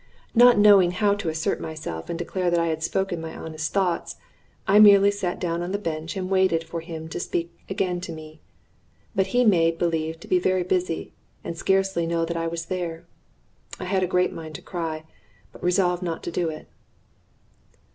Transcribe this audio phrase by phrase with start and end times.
[0.33, 4.15] Not knowing how to assert myself and declare that I had spoken my honest thoughts,
[4.67, 8.11] I merely sat down on the bench and waited for him to speak again to
[8.11, 8.41] me.
[9.15, 12.65] But he made believe to be very busy, and scarcely to know that I was
[12.65, 13.05] there.
[13.79, 15.03] I had a great mind to cry,
[15.51, 16.67] but resolved not to do it.